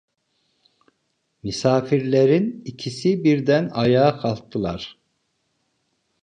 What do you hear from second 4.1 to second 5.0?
kalktılar.